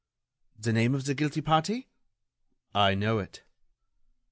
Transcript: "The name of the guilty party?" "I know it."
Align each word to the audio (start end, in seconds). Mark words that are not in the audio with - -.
"The 0.57 0.73
name 0.73 0.95
of 0.95 1.05
the 1.05 1.13
guilty 1.13 1.41
party?" 1.41 1.87
"I 2.73 2.95
know 2.95 3.19
it." 3.19 3.43